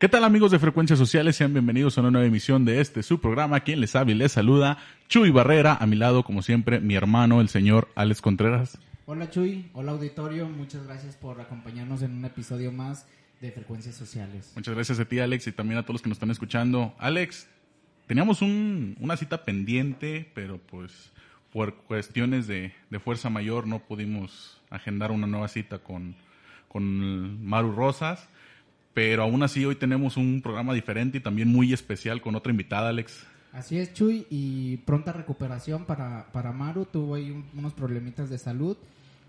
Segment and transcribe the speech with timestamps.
[0.00, 1.36] ¿Qué tal amigos de Frecuencias Sociales?
[1.36, 3.60] Sean bienvenidos a una nueva emisión de este su programa.
[3.60, 4.78] Quien les habla y les saluda,
[5.10, 5.76] Chuy Barrera.
[5.78, 8.78] A mi lado, como siempre, mi hermano, el señor Alex Contreras.
[9.04, 13.06] Hola Chuy, hola auditorio, muchas gracias por acompañarnos en un episodio más
[13.42, 14.52] de Frecuencias Sociales.
[14.56, 16.94] Muchas gracias a ti, Alex, y también a todos los que nos están escuchando.
[16.96, 17.46] Alex,
[18.06, 21.12] teníamos un, una cita pendiente, pero pues
[21.52, 26.14] por cuestiones de, de, fuerza mayor no pudimos agendar una nueva cita con,
[26.68, 28.30] con Maru Rosas.
[28.94, 32.88] Pero aún así hoy tenemos un programa diferente y también muy especial con otra invitada,
[32.88, 33.26] Alex.
[33.52, 36.84] Así es, Chuy, y pronta recuperación para, para Maru.
[36.84, 38.76] Tuvo ahí un, unos problemitas de salud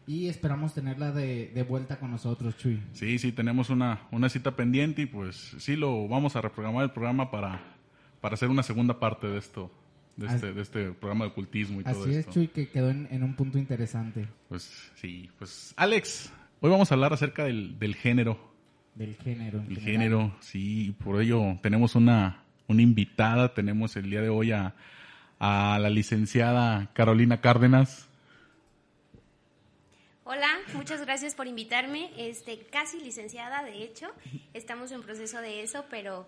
[0.07, 2.81] y esperamos tenerla de, de, vuelta con nosotros, Chuy.
[2.93, 6.91] Sí, sí, tenemos una, una cita pendiente y pues sí lo vamos a reprogramar el
[6.91, 7.61] programa para,
[8.19, 9.71] para hacer una segunda parte de esto,
[10.17, 12.03] de este, de este programa de ocultismo y Así todo.
[12.03, 14.27] Así es, Chuy, que quedó en, en, un punto interesante.
[14.49, 18.50] Pues sí, pues Alex, hoy vamos a hablar acerca del, del género.
[18.95, 19.59] Del género.
[19.59, 19.83] El general.
[19.83, 24.75] género, sí, por ello tenemos una, una invitada, tenemos el día de hoy a,
[25.39, 28.07] a la licenciada Carolina Cárdenas.
[30.23, 32.11] Hola, muchas gracias por invitarme.
[32.15, 34.07] Este, casi licenciada, de hecho,
[34.53, 36.27] estamos en proceso de eso, pero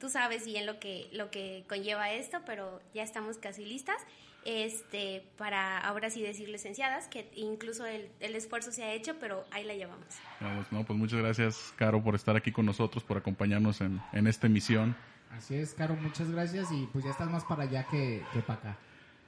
[0.00, 3.98] tú sabes bien lo que lo que conlleva esto, pero ya estamos casi listas.
[4.44, 9.44] Este, para ahora sí decir licenciadas, que incluso el, el esfuerzo se ha hecho, pero
[9.50, 10.06] ahí la llevamos.
[10.40, 14.26] Vamos, no, pues muchas gracias, Caro, por estar aquí con nosotros, por acompañarnos en, en
[14.26, 14.96] esta emisión.
[15.30, 18.58] Así es, Caro, muchas gracias y pues ya estás más para allá que, que para
[18.58, 18.78] acá.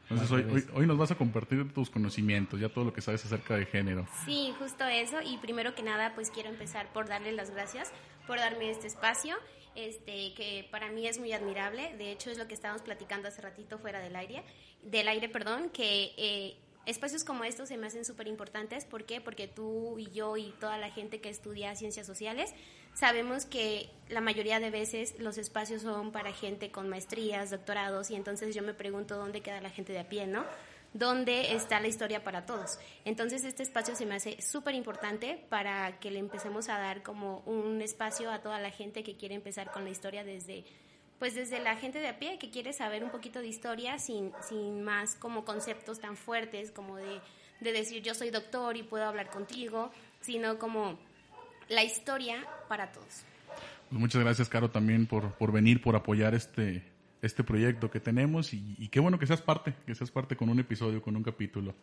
[0.08, 3.24] Entonces hoy, hoy, hoy, nos vas a compartir tus conocimientos, ya todo lo que sabes
[3.24, 4.06] acerca de género.
[4.24, 5.20] Sí, justo eso.
[5.20, 7.90] Y primero que nada, pues quiero empezar por darle las gracias
[8.26, 9.36] por darme este espacio,
[9.76, 11.94] este que para mí es muy admirable.
[11.96, 14.42] De hecho, es lo que estábamos platicando hace ratito fuera del aire,
[14.82, 18.84] del aire, perdón, que eh, espacios como estos se me hacen súper importantes.
[18.84, 19.20] ¿Por qué?
[19.20, 22.54] Porque tú y yo y toda la gente que estudia ciencias sociales
[22.96, 28.14] sabemos que la mayoría de veces los espacios son para gente con maestrías, doctorados, y
[28.14, 30.44] entonces yo me pregunto dónde queda la gente de a pie, ¿no?
[30.98, 32.78] ¿Dónde está la historia para todos?
[33.04, 37.40] Entonces este espacio se me hace súper importante para que le empecemos a dar como
[37.40, 40.64] un espacio a toda la gente que quiere empezar con la historia desde
[41.18, 44.32] pues desde la gente de a pie que quiere saber un poquito de historia sin,
[44.48, 47.20] sin más como conceptos tan fuertes como de,
[47.60, 49.90] de decir yo soy doctor y puedo hablar contigo,
[50.22, 50.98] sino como
[51.68, 53.22] la historia para todos.
[53.90, 56.82] Pues muchas gracias, Caro, también por, por venir, por apoyar este,
[57.22, 60.48] este proyecto que tenemos y, y, qué bueno que seas parte, que seas parte con
[60.48, 61.74] un episodio, con un capítulo.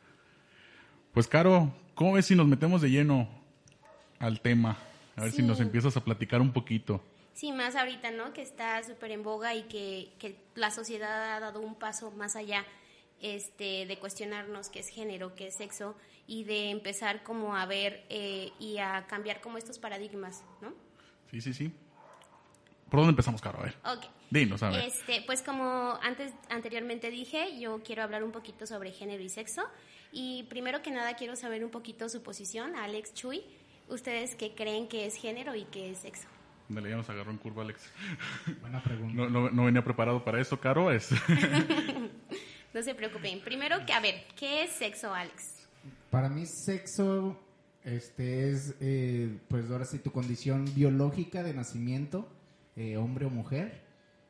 [1.13, 3.27] Pues, Caro, ¿cómo ves si nos metemos de lleno
[4.19, 4.77] al tema?
[5.15, 5.37] A ver Sí.
[5.37, 7.03] si nos empiezas a platicar un poquito.
[7.33, 8.33] Sí, más ahorita, ¿no?
[8.33, 12.35] Que está súper en boga y que, que la sociedad ha dado un paso más
[12.35, 12.65] allá
[13.21, 15.95] este, de cuestionarnos qué es género, qué es sexo
[16.27, 20.73] y de empezar como a ver eh, y a cambiar como estos paradigmas, ¿no?
[21.31, 21.73] Sí, sí, sí.
[22.93, 23.57] ¿Por dónde empezamos, Caro?
[23.57, 23.75] A ver.
[23.85, 24.05] Ok.
[24.29, 24.81] Dinos, a ver.
[24.81, 29.63] Este, pues como antes anteriormente dije, yo quiero hablar un poquito sobre género y sexo
[30.11, 33.41] y primero que nada quiero saber un poquito su posición, Alex Chuy,
[33.89, 36.27] ustedes qué creen que es género y qué es sexo.
[36.69, 37.81] Dale, ya nos agarró en curva, Alex.
[38.61, 39.15] Buena pregunta.
[39.15, 40.91] No, no, no venía preparado para eso, Caro.
[40.91, 41.09] Es...
[42.75, 43.39] No se preocupen.
[43.41, 45.67] Primero, que a ver, ¿qué es sexo, Alex?
[46.11, 47.39] Para mí sexo
[47.83, 52.27] este es eh, pues ahora sí tu condición biológica de nacimiento,
[52.75, 53.81] eh, hombre o mujer,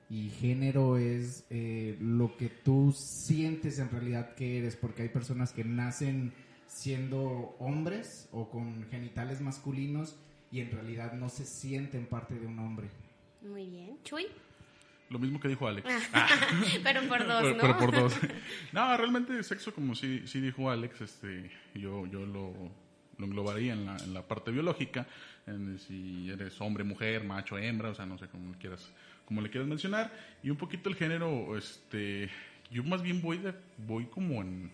[0.09, 5.51] y género es eh, lo que tú sientes en realidad que eres, porque hay personas
[5.53, 6.33] que nacen
[6.67, 10.15] siendo hombres o con genitales masculinos
[10.51, 12.89] y en realidad no se sienten parte de un hombre.
[13.41, 13.97] Muy bien.
[14.03, 14.27] Chuy,
[15.09, 15.87] Lo mismo que dijo Alex.
[16.83, 17.61] pero por dos, Pero- ¿no?
[17.61, 18.13] pero por dos.
[18.71, 22.53] No, realmente sexo, como sí, sí dijo Alex, este, yo, yo lo,
[23.23, 25.07] lo englobaría en la, en la parte biológica,
[25.47, 28.91] en si eres hombre, mujer, macho, hembra, o sea, no sé cómo quieras,
[29.25, 30.11] cómo le quieras mencionar.
[30.43, 32.29] Y un poquito el género, este,
[32.69, 34.71] yo más bien voy de, voy como en,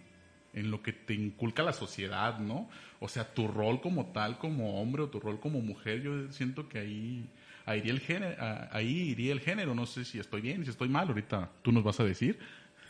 [0.53, 2.69] en lo que te inculca la sociedad, ¿no?
[2.99, 6.67] O sea, tu rol como tal, como hombre, o tu rol como mujer, yo siento
[6.67, 7.29] que ahí,
[7.65, 8.35] ahí iría el género,
[8.71, 11.83] ahí iría el género, no sé si estoy bien, si estoy mal, ahorita tú nos
[11.83, 12.39] vas a decir.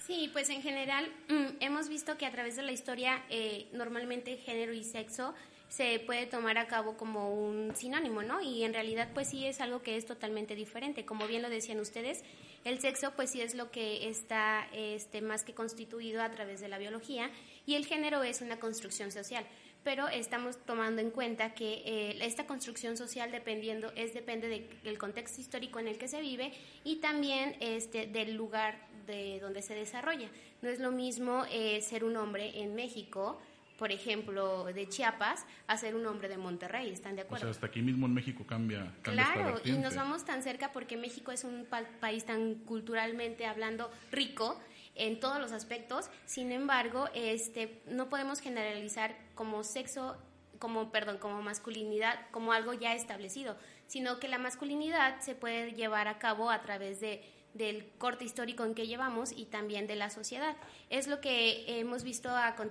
[0.09, 4.37] Sí, pues en general mm, hemos visto que a través de la historia eh, normalmente
[4.37, 5.35] género y sexo
[5.69, 8.41] se puede tomar a cabo como un sinónimo, ¿no?
[8.41, 11.05] Y en realidad pues sí es algo que es totalmente diferente.
[11.05, 12.23] Como bien lo decían ustedes,
[12.65, 16.67] el sexo pues sí es lo que está este, más que constituido a través de
[16.69, 17.29] la biología
[17.65, 19.45] y el género es una construcción social.
[19.83, 24.97] Pero estamos tomando en cuenta que eh, esta construcción social dependiendo es depende de- del
[24.97, 26.51] contexto histórico en el que se vive
[26.83, 30.29] y también este, del lugar de donde se desarrolla.
[30.61, 33.39] No es lo mismo eh, ser un hombre en México
[33.79, 37.45] por ejemplo, de Chiapas a ser un hombre de Monterrey, ¿están de O acuerdo?
[37.45, 41.31] sea, hasta aquí mismo en México cambia, Claro, y nos vamos tan cerca porque México
[41.31, 44.59] es un pa- país tan culturalmente hablando rico
[44.95, 46.09] en todos los aspectos.
[46.25, 50.17] Sin embargo, este, no podemos generalizar como sexo,
[50.59, 53.55] como perdón, como masculinidad, como algo ya establecido,
[53.87, 57.23] sino que la masculinidad se puede llevar a cabo a través de
[57.53, 60.55] del corte histórico en que llevamos y también de la sociedad.
[60.89, 62.29] Es lo que hemos visto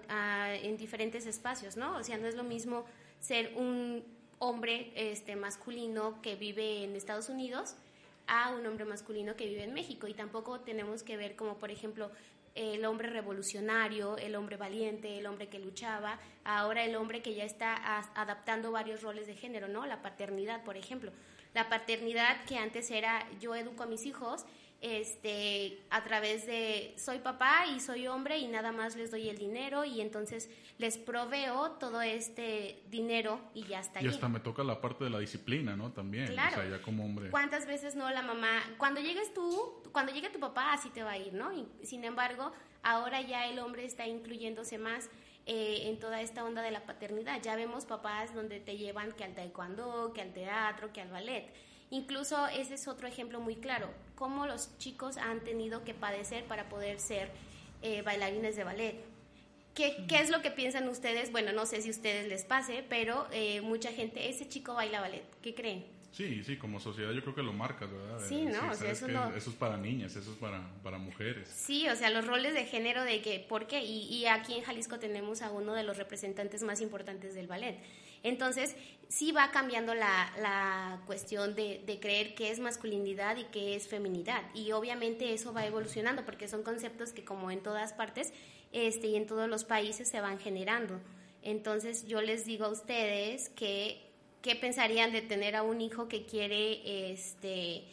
[0.09, 1.97] en diferentes espacios, ¿no?
[1.97, 2.85] O sea, no es lo mismo
[3.21, 4.05] ser un
[4.39, 7.75] hombre este, masculino que vive en Estados Unidos
[8.29, 10.07] a un hombre masculino que vive en México.
[10.07, 12.11] Y tampoco tenemos que ver como, por ejemplo,
[12.55, 17.45] el hombre revolucionario, el hombre valiente, el hombre que luchaba, ahora el hombre que ya
[17.45, 17.75] está
[18.15, 19.87] adaptando varios roles de género, ¿no?
[19.87, 21.13] La paternidad, por ejemplo.
[21.55, 24.45] La paternidad que antes era yo educo a mis hijos
[24.81, 29.37] este a través de soy papá y soy hombre y nada más les doy el
[29.37, 30.49] dinero y entonces
[30.79, 34.11] les proveo todo este dinero y ya está Y ahí.
[34.11, 35.91] hasta me toca la parte de la disciplina, ¿no?
[35.91, 36.29] También.
[36.29, 36.59] Claro.
[36.59, 37.31] O sea, ya como hombre.
[37.31, 41.13] ¿Cuántas veces no la mamá, cuando llegues tú, cuando llegue tu papá, así te va
[41.13, 41.53] a ir, ¿no?
[41.53, 42.53] Y, sin embargo,
[42.85, 45.11] ahora ya el hombre está incluyéndose más
[45.47, 47.43] eh, en toda esta onda de la paternidad.
[47.43, 51.53] Ya vemos papás donde te llevan que al taekwondo, que al teatro, que al ballet.
[51.91, 56.69] Incluso ese es otro ejemplo muy claro, cómo los chicos han tenido que padecer para
[56.69, 57.31] poder ser
[57.83, 58.97] eh, bailarines de ballet.
[59.75, 61.31] ¿Qué, ¿Qué es lo que piensan ustedes?
[61.33, 65.01] Bueno, no sé si a ustedes les pase, pero eh, mucha gente, ese chico baila
[65.01, 65.23] ballet.
[65.41, 65.87] ¿Qué creen?
[66.11, 68.19] Sí, sí, como sociedad yo creo que lo marcas, ¿verdad?
[68.29, 68.71] Sí, ¿no?
[68.71, 71.49] O sea, eso no- eso es para niñas, eso es para, para mujeres.
[71.49, 73.83] Sí, o sea, los roles de género de que, ¿por qué?
[73.85, 77.79] Y, y aquí en Jalisco tenemos a uno de los representantes más importantes del ballet.
[78.23, 78.77] Entonces,
[79.09, 83.89] sí va cambiando la, la cuestión de, de creer qué es masculinidad y qué es
[83.89, 84.43] feminidad.
[84.55, 88.33] Y obviamente eso va evolucionando porque son conceptos que como en todas partes
[88.73, 91.01] este, y en todos los países se van generando.
[91.43, 94.01] Entonces, yo les digo a ustedes que,
[94.43, 97.85] ¿qué pensarían de tener a un hijo que quiere, este,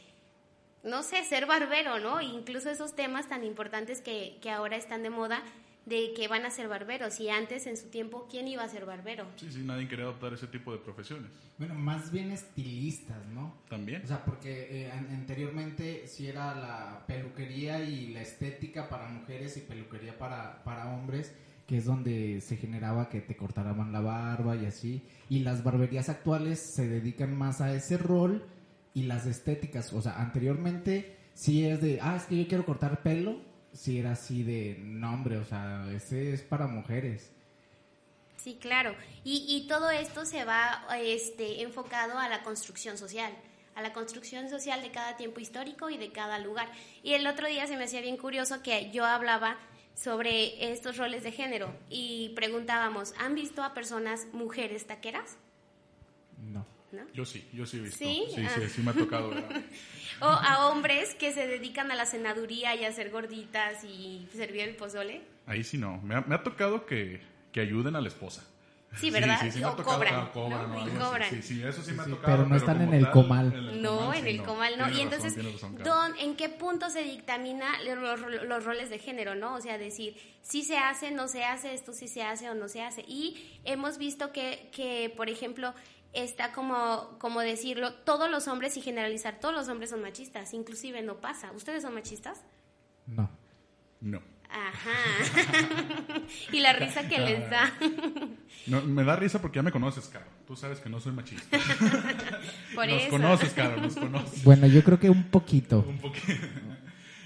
[0.83, 2.21] no sé, ser barbero, ¿no?
[2.21, 5.43] Incluso esos temas tan importantes que, que ahora están de moda
[5.85, 7.19] de que van a ser barberos.
[7.19, 9.25] Y antes, en su tiempo, ¿quién iba a ser barbero?
[9.35, 11.29] Sí, sí, nadie quería adoptar ese tipo de profesiones.
[11.57, 13.53] Bueno, más bien estilistas, ¿no?
[13.69, 14.01] También.
[14.03, 19.57] O sea, porque eh, an- anteriormente sí era la peluquería y la estética para mujeres
[19.57, 21.33] y peluquería para, para hombres,
[21.67, 25.03] que es donde se generaba que te cortaran la barba y así.
[25.29, 28.43] Y las barberías actuales se dedican más a ese rol
[28.93, 29.93] y las estéticas.
[29.93, 33.39] O sea, anteriormente sí es de, ah, es que yo quiero cortar pelo.
[33.75, 37.31] Sí era así de, no hombre, o sea, ese es para mujeres.
[38.37, 38.95] Sí, claro.
[39.23, 43.33] Y, y todo esto se va este, enfocado a la construcción social,
[43.75, 46.71] a la construcción social de cada tiempo histórico y de cada lugar.
[47.03, 49.57] Y el otro día se me hacía bien curioso que yo hablaba
[49.93, 55.37] sobre estos roles de género y preguntábamos, ¿han visto a personas mujeres taqueras?
[56.37, 56.65] No.
[56.95, 57.03] ¿No?
[57.13, 57.97] Yo sí, yo sí he visto.
[57.97, 58.23] ¿Sí?
[58.29, 58.69] Sí, sí, Ah.
[58.73, 59.31] sí, me ha tocado.
[60.21, 64.61] O a hombres que se dedican a la cenaduría y a hacer gorditas y servir
[64.61, 65.21] el pozole.
[65.45, 65.97] Ahí sí no.
[66.03, 67.19] Me ha, me ha tocado que,
[67.51, 68.45] que ayuden a la esposa.
[68.95, 69.37] Sí, ¿verdad?
[69.41, 70.15] Sí, sí, sí me ha o tocado- cobran.
[70.15, 70.99] ah, cobran, ¿no?
[71.09, 71.29] cobran.
[71.29, 72.37] Sí, sí, eso sí me ha tocado.
[72.37, 73.81] pero no están en el tal, comal.
[73.81, 74.85] No, sí, en el comal no.
[74.87, 79.35] Y razón, entonces, razón, don, ¿en qué punto se dictamina los, los roles de género,
[79.35, 79.55] no?
[79.55, 82.69] O sea, decir, si se hace, no se hace, esto sí se hace o no
[82.69, 83.01] se hace.
[83.05, 85.73] Y hemos visto que, que por ejemplo,
[86.15, 91.01] está como, como decirlo, todos los hombres y generalizar, todos los hombres son machistas, inclusive
[91.01, 91.51] no pasa.
[91.51, 92.43] ¿Ustedes son machistas?
[93.07, 93.29] No.
[94.01, 94.21] No.
[94.49, 96.21] Ajá.
[96.51, 97.73] y la risa que les da.
[98.67, 100.25] No, Me da risa porque ya me conoces, Caro.
[100.47, 101.57] Tú sabes que no soy machista.
[102.75, 103.09] Por nos eso.
[103.11, 104.43] conoces, Caro, nos conoces.
[104.43, 105.85] Bueno, yo creo que un poquito.
[105.87, 106.47] Un poquito.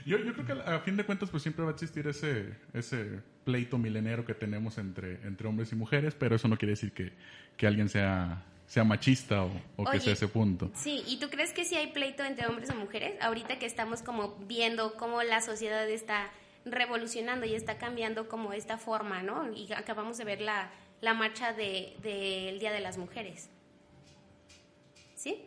[0.06, 2.58] Yo, yo creo que a a fin de cuentas pues siempre va a existir ese,
[2.74, 6.92] ese pleito milenero que tenemos entre, entre hombres y mujeres, pero eso no quiere decir
[6.92, 7.14] que,
[7.56, 10.00] que alguien sea, sea machista o, o que Oye.
[10.00, 10.72] sea ese punto.
[10.76, 13.16] Sí, ¿y tú crees que sí hay pleito entre hombres o mujeres?
[13.22, 16.30] Ahorita que estamos como viendo cómo la sociedad está
[16.66, 19.52] revolucionando y está cambiando como esta forma, ¿no?
[19.54, 20.70] Y acabamos de ver la,
[21.02, 22.10] la marcha del de,
[22.48, 23.50] del Día de las Mujeres.
[25.16, 25.42] ¿Sí?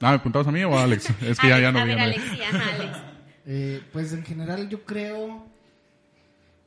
[0.00, 1.08] Ah, ¿me apuntabas a mí o a Alex?
[1.22, 1.98] Es que ya, ya no a ver.
[1.98, 2.98] Alex, sí, ajá, Alex.
[3.46, 5.44] Eh, pues en general yo creo...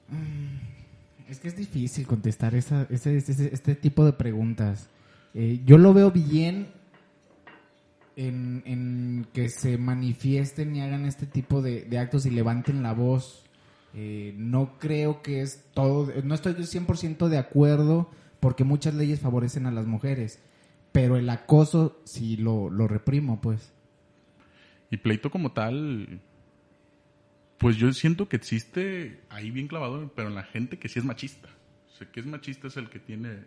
[0.09, 4.87] mm, Es que es difícil contestar esa, ese, ese- este tipo de preguntas.
[5.39, 6.69] Eh, yo lo veo bien
[8.15, 12.93] en, en que se manifiesten y hagan este tipo de, de actos y levanten la
[12.93, 13.45] voz.
[13.93, 19.67] Eh, no creo que es todo, no estoy 100% de acuerdo porque muchas leyes favorecen
[19.67, 20.41] a las mujeres,
[20.91, 23.71] pero el acoso sí lo, lo reprimo, pues.
[24.89, 26.19] Y pleito como tal,
[27.59, 31.05] pues yo siento que existe ahí bien clavado, pero en la gente que sí es
[31.05, 31.49] machista.
[31.93, 33.45] O sea, que es machista es el que tiene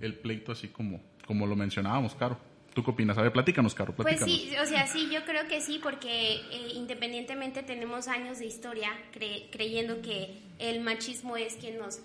[0.00, 1.00] el pleito así como,
[1.30, 2.36] como lo mencionábamos, Caro.
[2.74, 3.16] ¿Tú qué opinas?
[3.16, 4.28] A ver, platícanos, Caro, platícanos.
[4.28, 8.46] Pues sí, o sea, sí, yo creo que sí, porque eh, independientemente tenemos años de
[8.46, 12.00] historia creyendo que el machismo es quien nos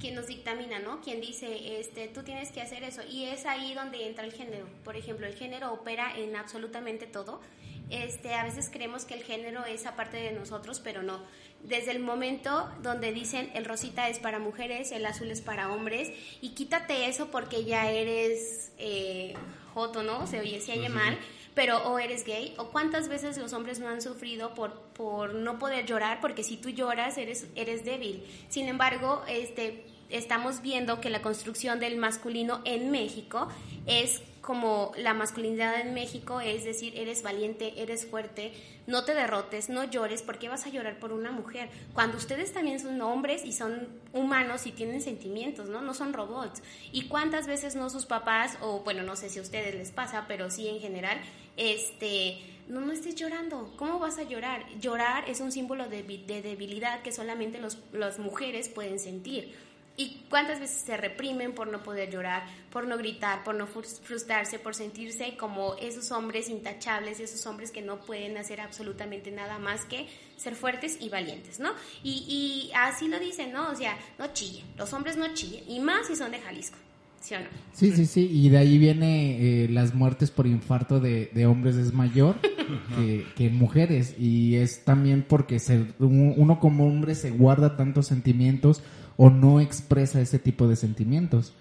[0.00, 1.02] quien nos dictamina, ¿no?
[1.02, 3.02] Quien dice, este, tú tienes que hacer eso.
[3.06, 4.66] Y es ahí donde entra el género.
[4.82, 7.42] Por ejemplo, el género opera en absolutamente todo.
[7.90, 11.20] Este, a veces creemos que el género es aparte de nosotros, pero no.
[11.62, 16.10] Desde el momento donde dicen el rosita es para mujeres, el azul es para hombres,
[16.40, 19.34] y quítate eso porque ya eres eh,
[19.74, 20.26] joto, ¿no?
[20.26, 21.18] Se oye, si haya mal
[21.54, 25.58] pero o eres gay, o cuántas veces los hombres no han sufrido por, por no
[25.58, 28.24] poder llorar, porque si tú lloras eres, eres débil.
[28.48, 33.48] Sin embargo, este, estamos viendo que la construcción del masculino en México
[33.86, 38.52] es como la masculinidad en México, es decir, eres valiente, eres fuerte,
[38.86, 41.68] no te derrotes, no llores, ¿por qué vas a llorar por una mujer?
[41.92, 45.82] Cuando ustedes también son hombres y son humanos y tienen sentimientos, ¿no?
[45.82, 46.62] No son robots.
[46.90, 50.24] ¿Y cuántas veces no sus papás, o bueno, no sé si a ustedes les pasa,
[50.26, 51.20] pero sí en general,
[51.56, 54.64] este, no, no estés llorando, ¿cómo vas a llorar?
[54.80, 59.54] Llorar es un símbolo de, de debilidad que solamente los, las mujeres pueden sentir.
[59.96, 64.58] ¿Y cuántas veces se reprimen por no poder llorar, por no gritar, por no frustrarse,
[64.58, 69.84] por sentirse como esos hombres intachables, esos hombres que no pueden hacer absolutamente nada más
[69.84, 71.70] que ser fuertes y valientes, ¿no?
[72.02, 73.70] Y, y así lo dicen, ¿no?
[73.70, 76.78] O sea, no chillen, los hombres no chillen, y más si son de Jalisco.
[77.20, 77.46] ¿Sí o no?
[77.74, 81.76] Sí, sí, sí, y de ahí viene eh, las muertes por infarto de, de hombres
[81.76, 82.36] es mayor
[82.96, 88.82] que, que, mujeres, y es también porque se, uno como hombre se guarda tantos sentimientos
[89.22, 91.52] o no expresa ese tipo de sentimientos.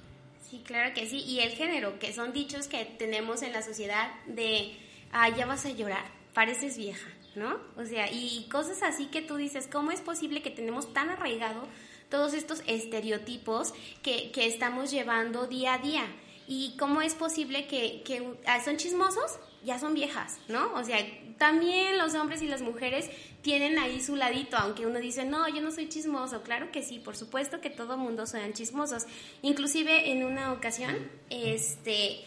[0.50, 1.18] Sí, claro que sí.
[1.18, 4.78] Y el género, que son dichos que tenemos en la sociedad de,
[5.12, 7.60] ah, ya vas a llorar, pareces vieja, ¿no?
[7.76, 11.68] O sea, y cosas así que tú dices, ¿cómo es posible que tenemos tan arraigado
[12.10, 13.74] todos estos estereotipos
[14.04, 16.06] que, que estamos llevando día a día?
[16.48, 19.38] ¿Y cómo es posible que, que ah, son chismosos?
[19.66, 20.74] Ya son viejas, ¿no?
[20.76, 21.06] O sea,
[21.40, 23.10] también los hombres y las mujeres
[23.42, 27.00] tienen ahí su ladito, aunque uno dice, no, yo no soy chismoso, claro que sí,
[27.00, 29.06] por supuesto que todo mundo sean chismosos.
[29.42, 32.26] Inclusive en una ocasión, este,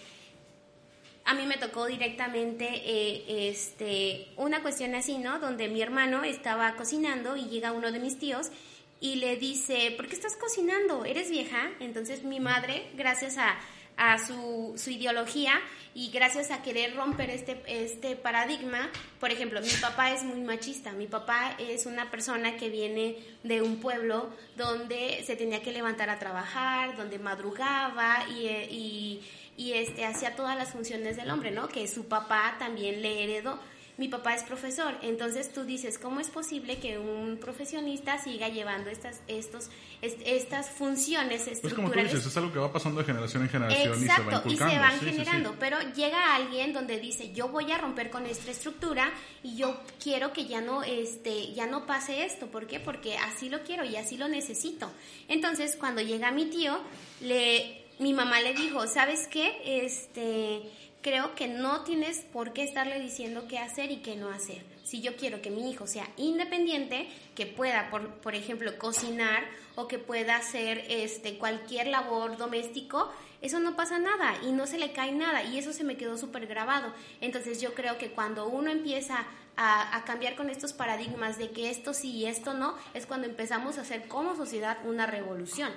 [1.25, 5.39] a mí me tocó directamente eh, este, una cuestión así, ¿no?
[5.39, 8.51] Donde mi hermano estaba cocinando y llega uno de mis tíos
[8.99, 11.05] y le dice, ¿por qué estás cocinando?
[11.05, 11.71] ¿Eres vieja?
[11.81, 13.59] Entonces mi madre, gracias a
[13.97, 15.61] a su, su, ideología
[15.95, 20.93] y gracias a querer romper este, este paradigma, por ejemplo, mi papá es muy machista,
[20.93, 26.11] mi papá es una persona que viene de un pueblo donde se tenía que levantar
[26.11, 29.21] a trabajar, donde madrugaba y, y,
[29.57, 31.69] y este, hacía todas las funciones del hombre, ¿no?
[31.69, 33.59] Que su papá también le heredó
[34.03, 38.91] mi papá es profesor, entonces tú dices, ¿cómo es posible que un profesionista siga llevando
[38.91, 41.61] estas, estos, estas funciones estructurales?
[41.63, 44.23] Pues como tú dices, es algo que va pasando de generación en generación y se
[44.25, 48.27] va y se van generando, pero llega alguien donde dice, yo voy a romper con
[48.27, 49.09] esta estructura
[49.45, 52.81] y yo quiero que ya no, este, ya no pase esto, ¿por qué?
[52.81, 54.91] Porque así lo quiero y así lo necesito.
[55.29, 56.77] Entonces, cuando llega mi tío,
[57.21, 59.61] le, mi mamá le dijo, ¿sabes qué?
[59.65, 60.63] Este
[61.03, 64.65] creo que no tienes por qué estarle diciendo qué hacer y qué no hacer.
[64.85, 69.45] Si yo quiero que mi hijo sea independiente, que pueda, por, por ejemplo, cocinar
[69.75, 74.79] o que pueda hacer este, cualquier labor doméstico, eso no pasa nada y no se
[74.79, 76.93] le cae nada y eso se me quedó súper grabado.
[77.21, 81.69] Entonces yo creo que cuando uno empieza a, a, cambiar con estos paradigmas de que
[81.71, 85.73] esto sí y esto no, es cuando empezamos a hacer como sociedad una revolución.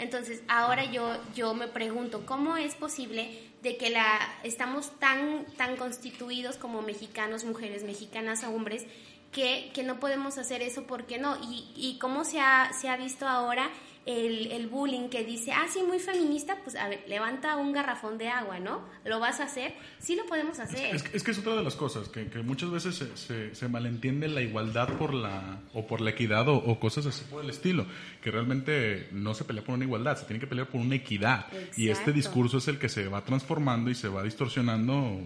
[0.00, 5.76] Entonces ahora yo, yo me pregunto, ¿cómo es posible de que la, estamos tan, tan
[5.76, 8.86] constituidos como mexicanos, mujeres mexicanas, hombres,
[9.30, 11.36] que, que no podemos hacer eso, ¿por qué no?
[11.42, 13.70] Y, y cómo se ha, se ha visto ahora
[14.06, 18.18] el, el, bullying que dice, ah, sí, muy feminista, pues a ver, levanta un garrafón
[18.18, 18.82] de agua, ¿no?
[19.04, 19.74] ¿Lo vas a hacer?
[19.98, 20.94] Sí lo podemos hacer.
[20.94, 23.68] Es, es, que es otra de las cosas, que, que muchas veces se, se, se,
[23.68, 27.50] malentiende la igualdad por la, o por la equidad o, o, cosas así por el
[27.50, 27.86] estilo,
[28.22, 31.46] que realmente no se pelea por una igualdad, se tiene que pelear por una equidad.
[31.52, 31.80] Exacto.
[31.80, 35.20] Y este discurso es el que se va transformando y se va distorsionando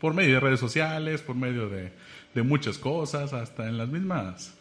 [0.00, 1.92] por medio de redes sociales, por medio de,
[2.34, 4.54] de muchas cosas, hasta en las mismas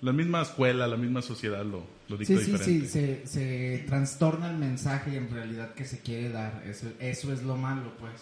[0.00, 2.86] la misma escuela, la misma sociedad lo, lo dicta sí, sí, diferente.
[2.86, 6.62] Sí, se, se trastorna el mensaje en realidad que se quiere dar.
[6.66, 8.12] Eso, eso es lo malo, pues.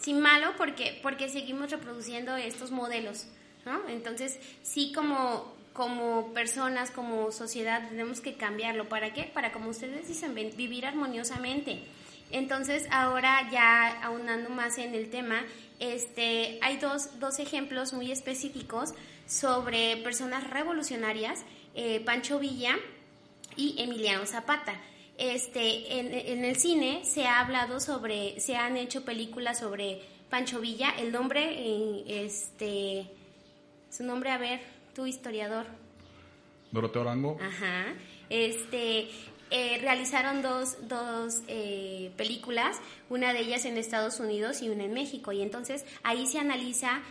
[0.00, 3.26] Sí, malo porque, porque seguimos reproduciendo estos modelos,
[3.64, 3.88] ¿no?
[3.88, 8.88] Entonces, sí como, como personas, como sociedad, tenemos que cambiarlo.
[8.88, 9.24] ¿Para qué?
[9.24, 11.80] Para, como ustedes dicen, vivir armoniosamente.
[12.30, 15.42] Entonces, ahora ya aunando más en el tema,
[15.78, 18.94] este, hay dos, dos ejemplos muy específicos
[19.26, 21.44] sobre personas revolucionarias.
[21.76, 22.76] Eh, Pancho Villa
[23.54, 24.74] y Emiliano Zapata.
[25.18, 30.60] Este, en, en el cine se ha hablado sobre, se han hecho películas sobre Pancho
[30.60, 33.06] Villa, el nombre, eh, este,
[33.90, 34.60] su nombre, a ver,
[34.94, 35.66] tu historiador.
[36.72, 37.38] Doroteo Arango.
[37.40, 37.94] Ajá.
[38.28, 39.08] Este,
[39.50, 44.92] eh, realizaron dos, dos eh, películas, una de ellas en Estados Unidos y una en
[44.92, 45.30] México.
[45.30, 47.02] Y entonces ahí se analiza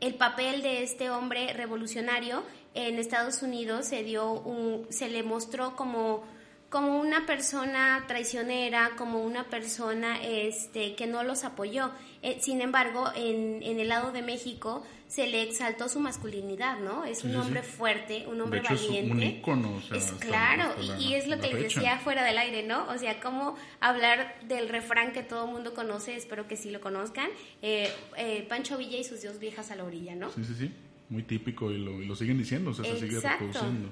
[0.00, 2.42] el papel de este hombre revolucionario.
[2.76, 6.22] En Estados Unidos se dio un, se le mostró como
[6.68, 11.92] como una persona traicionera, como una persona este, que no los apoyó.
[12.22, 17.04] Eh, sin embargo, en, en, el lado de México se le exaltó su masculinidad, ¿no?
[17.04, 17.70] Es un Sí, hombre sí.
[17.70, 19.12] fuerte, un hombre De hecho, es valiente.
[19.12, 22.24] un ícono, o sea, Es hasta- claro, la- y, es lo que les decía fuera
[22.24, 22.88] del aire, ¿no?
[22.88, 26.80] O sea, cómo hablar del refrán que todo el mundo conoce, espero que sí lo
[26.80, 27.28] conozcan,
[27.62, 30.30] eh, eh, Pancho Villa y sus dos viejas a la orilla, ¿no?
[30.32, 30.72] Sí, sí, sí.
[31.08, 33.90] Muy típico y lo, y lo siguen diciendo, o sea, se sigue reproduciendo.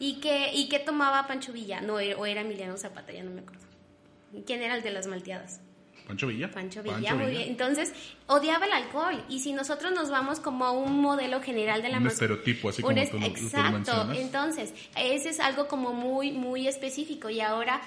[0.00, 1.80] ¿Y qué, ¿Y qué tomaba Pancho Villa?
[1.80, 3.62] No, o era Emiliano Zapata, ya no me acuerdo.
[4.46, 5.60] ¿Quién era el de las malteadas?
[6.06, 6.50] Pancho Villa.
[6.50, 7.42] Pancho Villa, muy bien.
[7.48, 7.92] Entonces,
[8.26, 9.24] odiaba el alcohol.
[9.28, 12.82] Y si nosotros nos vamos como a un modelo general de la Un estereotipo, así
[12.82, 14.12] un como es- tú lo- tú lo Exacto.
[14.12, 17.28] Entonces, ese es algo como muy, muy específico.
[17.30, 17.80] Y ahora,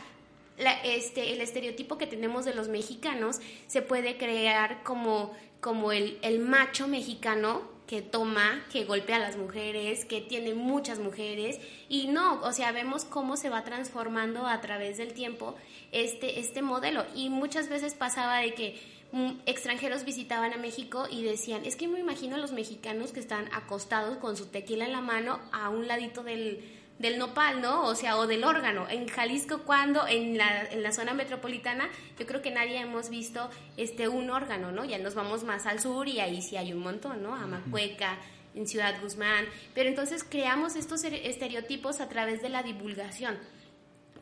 [0.57, 6.17] la- este, el estereotipo que tenemos de los mexicanos se puede crear como, como el,
[6.21, 11.60] el macho mexicano que toma, que golpea a las mujeres, que tiene muchas mujeres.
[11.89, 15.55] Y no, o sea, vemos cómo se va transformando a través del tiempo
[15.91, 17.03] este, este modelo.
[17.15, 18.79] Y muchas veces pasaba de que
[19.12, 23.22] mm, extranjeros visitaban a México y decían, es que me imagino a los mexicanos que
[23.22, 27.84] están acostados con su tequila en la mano a un ladito del, del nopal, ¿no?
[27.86, 28.88] O sea, o del órgano.
[28.89, 31.89] En Jalisco, cuando en la, en la zona metropolitana,
[32.20, 34.86] yo creo que nadie hemos visto este un órgano, ¿no?
[34.86, 37.34] Ya nos vamos más al sur y ahí sí hay un montón, ¿no?
[37.36, 38.18] Amacueca,
[38.53, 39.46] en Ciudad Guzmán.
[39.74, 43.38] Pero entonces creamos estos ere- estereotipos a través de la divulgación.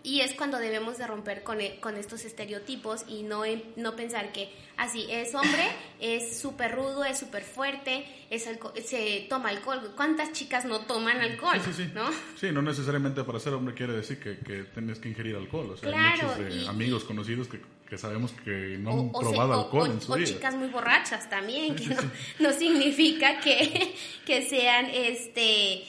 [0.03, 3.41] Y es cuando debemos de romper con, e- con estos estereotipos y no,
[3.75, 5.67] no pensar que así es hombre,
[5.99, 8.47] es súper rudo, es súper fuerte, es
[8.85, 9.91] se toma alcohol.
[9.97, 11.59] ¿Cuántas chicas no toman alcohol?
[11.65, 11.91] Sí, sí, sí.
[11.93, 12.09] ¿no?
[12.39, 15.71] Sí, no necesariamente para ser hombre quiere decir que, que tienes que ingerir alcohol.
[15.71, 18.99] O sea, Claro, hay muchos de y- amigos conocidos que, que sabemos que no han
[19.13, 20.27] O- probado o- alcohol o- en su o vida.
[20.27, 21.97] chicas muy borrachas también, que no,
[22.39, 23.93] no significa que,
[24.25, 25.83] que sean, este,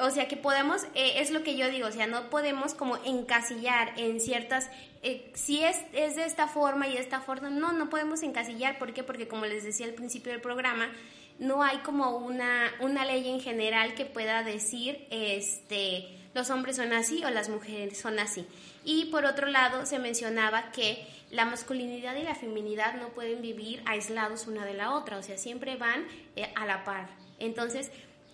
[0.00, 2.96] o sea, que podemos, eh, es lo que yo digo, o sea, no podemos como
[3.04, 4.70] encasillar en ciertas,
[5.02, 8.78] eh, si es, es de esta forma y de esta forma, no, no podemos encasillar,
[8.78, 9.02] ¿por qué?
[9.02, 10.90] Porque como les decía al principio del programa,
[11.38, 16.92] no hay como una, una ley en general que pueda decir, este, los hombres son
[16.92, 18.46] así o las mujeres son así.
[18.84, 23.82] Y por otro lado, se mencionaba que la masculinidad y la feminidad no pueden vivir
[23.86, 26.06] aislados una de la otra, o sea, siempre van
[26.36, 27.08] eh, a la par.
[27.38, 27.90] Entonces,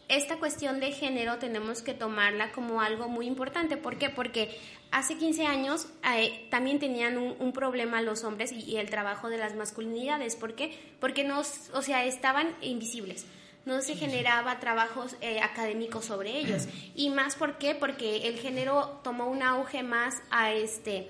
[0.09, 3.77] esta cuestión de género tenemos que tomarla como algo muy importante.
[3.77, 4.09] ¿Por qué?
[4.09, 4.57] Porque
[4.91, 9.29] hace 15 años eh, también tenían un, un problema los hombres y, y el trabajo
[9.29, 10.37] de las masculinidades.
[10.37, 10.79] ¿Por qué?
[11.01, 13.27] Porque no, o sea, estaban invisibles.
[13.65, 16.69] No se generaba trabajos eh, académicos sobre ellos.
[16.95, 17.75] Y más, ¿por qué?
[17.75, 21.09] Porque el género tomó un auge más a este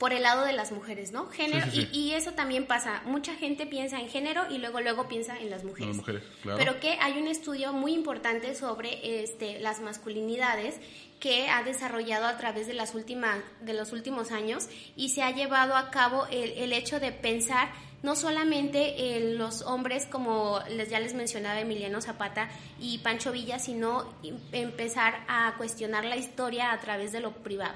[0.00, 1.26] por el lado de las mujeres, ¿no?
[1.28, 1.88] Género, Sí, sí, sí.
[1.92, 3.02] Y, y eso también pasa.
[3.04, 5.88] Mucha gente piensa en género y luego luego piensa en las mujeres.
[5.88, 6.58] Las mujeres, claro.
[6.58, 10.80] Pero que hay un estudio muy importante sobre este, las masculinidades
[11.20, 15.32] que ha desarrollado a través de las últimas de los últimos años y se ha
[15.32, 17.68] llevado a cabo el, el hecho de pensar
[18.02, 22.48] no solamente en los hombres como les ya les mencionaba Emiliano Zapata
[22.80, 27.74] y Pancho Villa, sino em- empezar a cuestionar la historia a través de lo privado,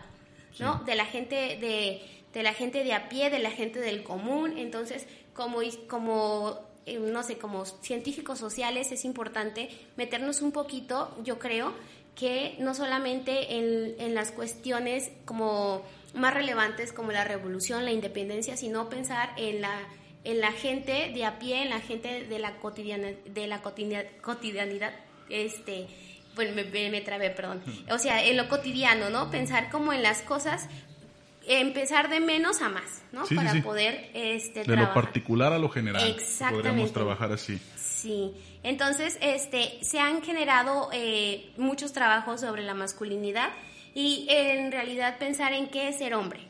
[0.58, 0.82] ¿no?
[0.84, 4.58] De la gente de, de la gente de a pie, de la gente del común,
[4.58, 11.38] entonces como como eh, no sé, como científicos sociales es importante meternos un poquito, yo
[11.38, 11.72] creo,
[12.14, 15.82] que no solamente en, en las cuestiones como
[16.14, 19.80] más relevantes como la revolución, la independencia, sino pensar en la
[20.24, 24.08] en la gente de a pie, en la gente de la cotidiana, de la cotidia-
[24.22, 24.94] cotidianidad,
[25.28, 25.86] este,
[26.34, 27.62] bueno, me, me, me trabé, perdón.
[27.90, 29.30] O sea, en lo cotidiano, ¿no?
[29.30, 30.68] Pensar como en las cosas,
[31.46, 33.26] empezar de menos a más, ¿no?
[33.26, 33.60] Sí, Para sí.
[33.60, 36.02] poder este, De lo particular a lo general.
[36.08, 36.68] Exactamente.
[36.68, 37.58] Podríamos trabajar así.
[37.76, 43.50] Sí, entonces este, se han generado eh, muchos trabajos sobre la masculinidad
[43.94, 46.40] y en realidad pensar en qué es ser hombre,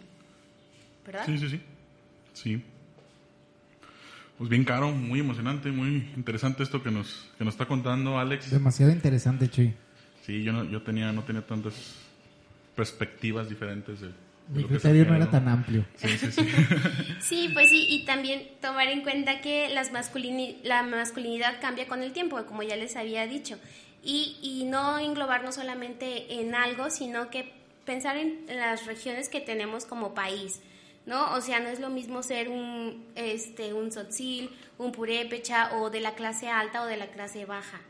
[1.07, 1.27] ¿verdad?
[1.27, 1.61] Sí, sí, sí.
[2.33, 2.65] Sí.
[4.39, 8.51] Pues bien caro, muy emocionante, muy interesante esto que nos, que nos está contando Alex.
[8.51, 9.75] Demasiado interesante, Chuy.
[10.27, 11.75] Sí, yo no, yo tenía, no tenía tantas
[12.75, 15.85] perspectivas diferentes de, es criterio el no era tan amplio.
[15.97, 16.43] Sí, sí, sí.
[17.21, 22.03] Sí, pues sí, y también tomar en cuenta que las masculini- la masculinidad cambia con
[22.03, 23.57] el tiempo, como ya les había dicho,
[24.03, 27.53] y, y no englobarnos solamente en algo, sino que
[27.87, 30.61] pensar en las regiones que tenemos como país.
[31.07, 31.35] ¿No?
[31.35, 36.01] O sea, no es lo mismo ser un, este, un tzotzil, un purépecha o de
[36.01, 37.81] la clase alta o de la clase baja.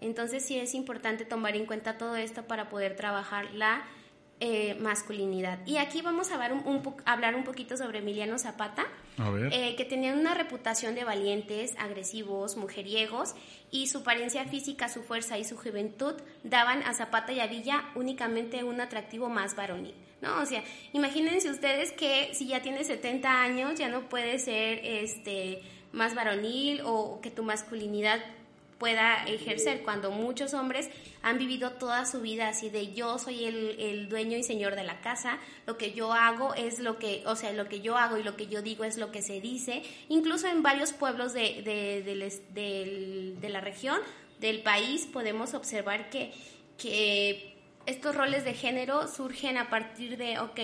[0.00, 3.84] Entonces sí es importante tomar en cuenta todo esto para poder trabajar la
[4.40, 5.58] eh, masculinidad.
[5.66, 8.86] Y aquí vamos a hablar un, hablar un poquito sobre Emiliano Zapata,
[9.52, 13.34] eh, que tenía una reputación de valientes, agresivos, mujeriegos,
[13.70, 17.84] y su apariencia física, su fuerza y su juventud daban a Zapata y a Villa
[17.94, 19.94] únicamente un atractivo más varonil.
[20.22, 20.40] ¿no?
[20.40, 25.62] O sea, imagínense ustedes que si ya tienes 70 años ya no puede ser este
[25.92, 28.20] más varonil o que tu masculinidad
[28.80, 30.88] pueda ejercer cuando muchos hombres
[31.22, 35.02] han vivido toda su vida así de yo soy el, dueño y señor de la
[35.02, 38.22] casa, lo que yo hago es lo que, o sea, lo que yo hago y
[38.22, 43.48] lo que yo digo es lo que se dice, incluso en varios pueblos de, de,
[43.50, 43.98] la región,
[44.40, 46.32] del país, podemos observar que,
[46.78, 50.58] que estos roles de género surgen a partir de, ok,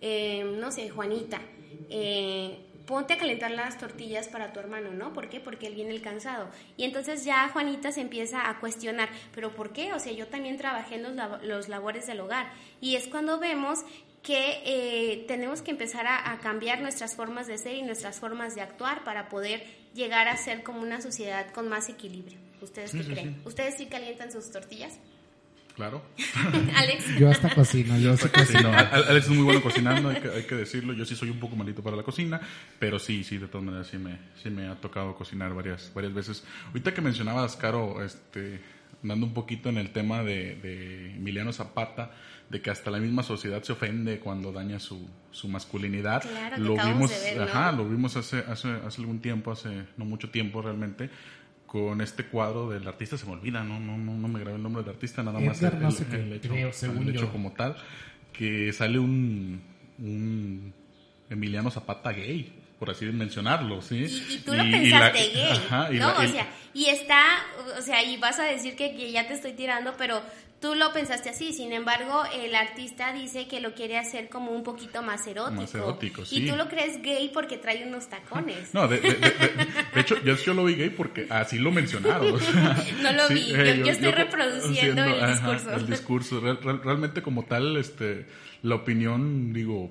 [0.00, 1.42] eh, no sé, Juanita,
[1.90, 5.12] eh, ponte a calentar las tortillas para tu hermano, ¿no?
[5.12, 5.40] ¿Por qué?
[5.40, 6.48] Porque él viene el cansado.
[6.78, 9.92] Y entonces ya Juanita se empieza a cuestionar, ¿pero por qué?
[9.92, 11.02] O sea, yo también trabajé en
[11.46, 12.50] los, labores del hogar.
[12.80, 13.80] Y es cuando vemos
[14.22, 18.62] que eh, tenemos que empezar a, cambiar nuestras formas de ser y nuestras formas de
[18.62, 22.38] actuar para poder llegar a ser como una sociedad con más equilibrio.
[22.62, 23.42] ¿Ustedes qué creen?
[23.44, 24.98] ¿Ustedes sí calientan sus tortillas?
[25.78, 26.02] Claro.
[26.76, 27.18] Alex.
[27.20, 28.72] Yo hasta cocino, yo sí cocino.
[28.72, 30.92] Alex es muy bueno cocinando, hay que, decirlo.
[30.92, 32.40] Yo sí soy un poco malito para la cocina,
[32.80, 36.12] pero sí, sí, de todas maneras sí me, sí me ha tocado cocinar varias, varias
[36.12, 36.44] veces.
[36.66, 38.60] Ahorita que mencionabas, Caro, este,
[39.04, 42.10] dando un poquito en el tema de, de Emiliano Zapata,
[42.50, 46.22] de que hasta la misma sociedad se ofende cuando daña su, su masculinidad.
[46.22, 50.60] Claro, lo vimos, ajá, lo vimos hace, hace, hace algún tiempo, hace no mucho tiempo
[50.60, 51.08] realmente,
[51.68, 54.62] con este cuadro del artista, se me olvida, no, no, no, no me grabé el
[54.62, 57.76] nombre del artista, nada más el, no sé el, hecho, el hecho como tal,
[58.32, 59.60] que sale un,
[59.98, 60.72] un
[61.28, 64.06] Emiliano Zapata gay, por así mencionarlo, ¿sí?
[64.30, 66.08] Y, tú lo pensaste gay, ¿no?
[66.16, 67.22] o sea, y está,
[67.78, 70.22] o sea, y vas a decir que, que, ya te estoy tirando, pero
[70.60, 74.62] tú lo pensaste así, sin embargo, el artista dice que lo quiere hacer como un
[74.62, 75.60] poquito más erótico.
[75.60, 76.38] Más erótico, sí.
[76.38, 78.56] Y tú lo crees gay porque trae unos tacones.
[78.78, 82.32] No, de, de, de, hecho, yo, lo vi gay porque así lo mencionaron.
[83.02, 85.74] no lo vi, eh, yo, estoy reproduciendo el discurso.
[85.74, 88.26] el discurso, realmente como tal, este,
[88.62, 89.90] la opinión, digo,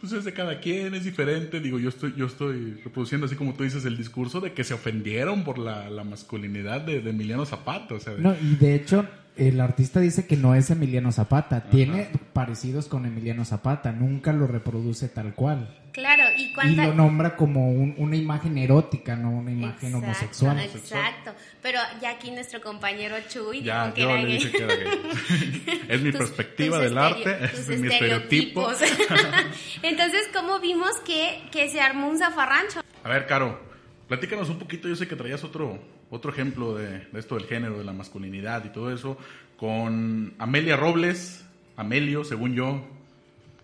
[0.00, 1.60] pues es de cada quien, es diferente.
[1.60, 4.74] Digo, yo estoy, yo estoy reproduciendo así como tú dices el discurso de que se
[4.74, 7.94] ofendieron por la, la masculinidad de, Emiliano Zapata.
[7.94, 12.08] O sea, no, y de hecho, el artista dice que no es Emiliano Zapata, tiene
[12.32, 15.80] parecidos con Emiliano Zapata, nunca lo reproduce tal cual.
[15.92, 16.82] Claro, y, cuando...
[16.82, 20.58] y lo nombra como una imagen erótica, no una imagen homosexual.
[20.58, 24.74] Exacto, pero ya aquí nuestro compañero Chuy ya, que yo le dije que era
[25.88, 28.68] es mi perspectiva del arte, es mi estereotipo.
[29.82, 32.80] Entonces, ¿cómo vimos que, que se armó un zafarrancho?
[33.04, 33.60] A ver, Caro,
[34.14, 37.84] platícanos un poquito, yo sé que traías otro otro ejemplo de, esto del género, de
[37.84, 39.18] la masculinidad y todo eso,
[39.56, 41.44] con Amelia Robles,
[41.76, 42.86] Amelio, según yo,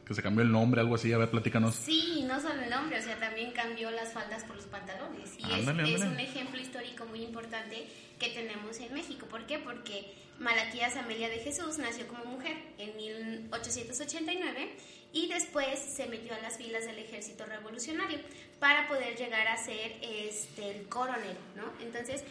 [0.05, 1.77] que se cambió el nombre, algo así, a ver, platícanos.
[1.77, 5.39] Sí, no solo el nombre, o sea, también cambió las faldas por los pantalones.
[5.39, 7.87] Y es, un ejemplo histórico muy importante
[8.21, 9.27] que tenemos en México.
[9.27, 9.59] ¿Por qué?
[9.59, 14.71] Porque Malaquías Amelia de Jesús nació como mujer en 1889
[15.13, 18.21] y después se metió a las filas del ejército revolucionario
[18.61, 21.65] para poder llegar a ser este, el coronel, ¿no?
[21.85, 22.23] Entonces,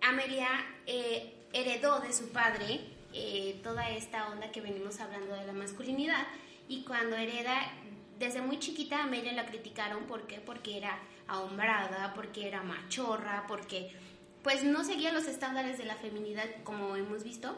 [0.00, 0.48] Amelia
[0.86, 2.80] eh, heredó de su padre
[3.12, 6.26] eh, toda esta onda que venimos hablando de la masculinidad
[6.68, 7.72] y cuando hereda,
[8.18, 10.40] desde muy chiquita Amelia la criticaron, ¿por qué?
[10.40, 13.92] Porque era ahombrada, porque era machorra, porque
[14.46, 17.56] pues no seguía los estándares de la feminidad como hemos visto,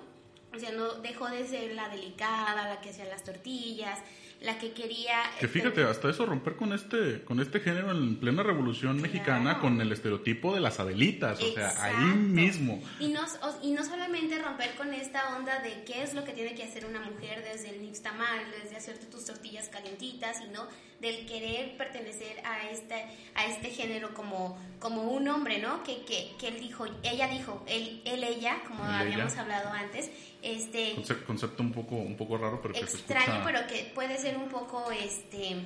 [0.54, 3.98] o sea, no dejó de ser la delicada, la que hacía las tortillas,
[4.40, 5.22] la que quería...
[5.38, 9.58] Que este, fíjate, hasta eso romper con este, con este género en plena revolución mexicana,
[9.58, 12.80] con el estereotipo de las adelitas, o sea, ahí mismo.
[13.00, 13.20] Y no,
[13.62, 16.86] y no solamente romper con esta onda de qué es lo que tiene que hacer
[16.86, 20.68] una mujer desde el nixtamal, desde hacerte tus tortillas calientitas, sino
[21.00, 25.82] del querer pertenecer a este, a este género como, como un hombre, ¿no?
[25.84, 30.10] Que, que, que él dijo, ella dijo, él, él ella, como habíamos hablado antes,
[30.42, 30.94] este
[31.26, 34.90] concepto un poco un poco raro pero que extraño pero que puede ser un poco
[34.90, 35.56] este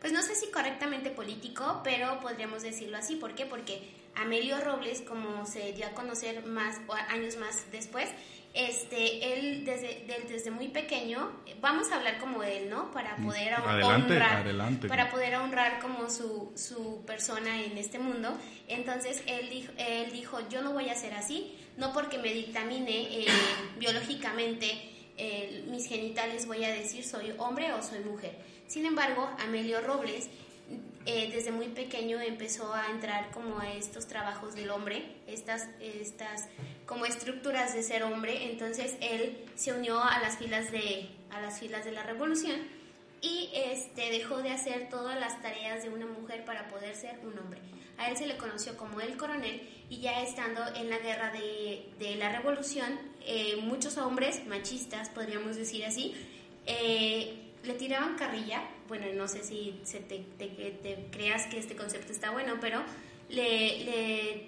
[0.00, 3.16] pues no sé si correctamente político pero podríamos decirlo así.
[3.16, 3.46] ¿por qué?
[3.46, 8.08] porque Amelio Robles como se dio a conocer más años más después
[8.54, 13.54] este él desde desde muy pequeño vamos a hablar como él no para mm, poder
[13.54, 14.44] honrar
[14.88, 18.36] para poder honrar como su, su persona en este mundo.
[18.68, 23.20] Entonces él dijo él dijo yo no voy a ser así no porque me dictamine
[23.20, 23.26] eh,
[23.78, 28.36] biológicamente eh, mis genitales voy a decir soy hombre o soy mujer.
[28.66, 30.28] Sin embargo, Amelio Robles
[31.04, 36.46] eh, desde muy pequeño empezó a entrar como estos trabajos del hombre, estas, estas
[36.86, 41.58] como estructuras de ser hombre, entonces él se unió a las filas de, a las
[41.58, 42.56] filas de la revolución
[43.20, 47.36] y este, dejó de hacer todas las tareas de una mujer para poder ser un
[47.36, 47.60] hombre.
[48.02, 51.88] A él se le conoció como el coronel y ya estando en la guerra de,
[52.00, 56.12] de la revolución, eh, muchos hombres machistas, podríamos decir así,
[56.66, 62.10] eh, le tiraban carrilla, bueno, no sé si se te, te, creas que este concepto
[62.12, 62.82] está bueno, pero
[63.28, 63.84] le,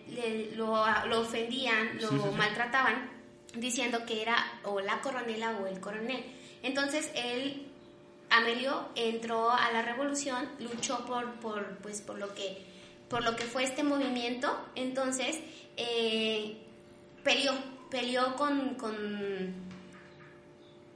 [0.09, 3.09] le, lo, lo, ofendían, lo maltrataban,
[3.55, 6.25] diciendo que era o la coronela o el coronel.
[6.65, 7.69] Entonces él,
[8.31, 12.74] Amelio, entró a la revolución, luchó por, por, pues, por, lo, que,
[13.15, 15.39] por lo que fue este movimiento, entonces
[15.77, 16.57] eh,
[17.23, 17.53] peleó,
[17.89, 18.93] peleó con, con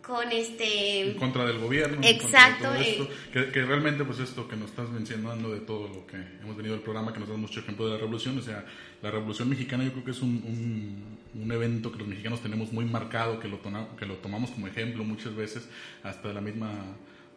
[0.02, 4.70] con este en contra del gobierno exacto esto, que, que, realmente pues esto que nos
[4.70, 7.84] estás mencionando de todo lo que hemos venido del programa que nos da mucho ejemplo
[7.86, 8.64] de la revolución o sea
[9.02, 12.72] la revolución mexicana yo creo que es un, un, un evento que los mexicanos tenemos
[12.72, 13.60] muy marcado que lo
[13.96, 15.68] que lo tomamos como ejemplo muchas veces
[16.02, 16.72] hasta la misma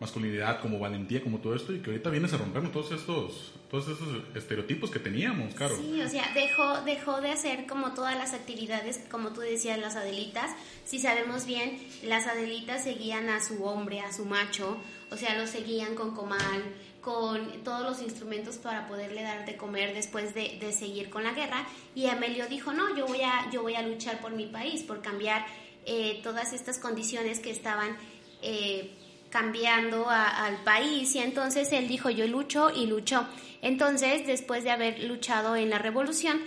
[0.01, 3.87] masculinidad, como valentía, como todo esto, y que ahorita vienes a rompernos todos estos, todos
[3.87, 5.77] esos estereotipos que teníamos, claro.
[5.77, 9.95] Sí, o sea, dejó, dejó de hacer como todas las actividades, como tú decías, las
[9.95, 10.49] Adelitas.
[10.85, 14.75] Si sabemos bien, las Adelitas seguían a su hombre, a su macho,
[15.11, 16.63] o sea, lo seguían con comal,
[16.99, 21.33] con todos los instrumentos para poderle dar de comer después de, de, seguir con la
[21.33, 21.67] guerra.
[21.93, 25.03] Y Amelio dijo, no, yo voy a, yo voy a luchar por mi país, por
[25.03, 25.45] cambiar
[25.85, 27.95] eh, todas estas condiciones que estaban...
[28.41, 28.97] Eh,
[29.31, 33.25] cambiando al país y entonces él dijo yo lucho y luchó.
[33.61, 36.39] Entonces, después de haber luchado en la revolución,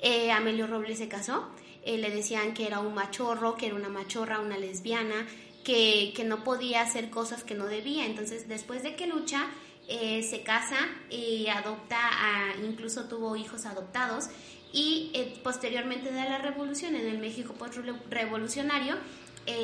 [0.00, 1.48] eh, Amelio Robles se casó,
[1.82, 5.26] eh, le decían que era un machorro, que era una machorra, una lesbiana,
[5.64, 8.06] que, que no podía hacer cosas que no debía.
[8.06, 9.46] Entonces, después de que lucha,
[9.88, 10.76] eh, se casa
[11.10, 14.26] y adopta, a, incluso tuvo hijos adoptados
[14.70, 18.96] y posteriormente de la revolución en el México post-revolucionario,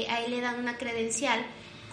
[0.09, 1.45] a él le dan una credencial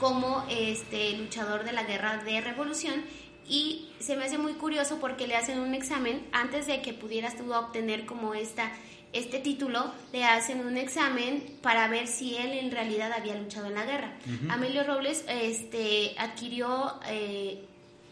[0.01, 3.03] como este luchador de la guerra de revolución
[3.47, 7.37] y se me hace muy curioso porque le hacen un examen antes de que pudieras
[7.37, 8.71] tú obtener como esta
[9.13, 13.75] este título le hacen un examen para ver si él en realidad había luchado en
[13.75, 14.17] la guerra.
[14.49, 17.63] Amelio Robles este adquirió eh,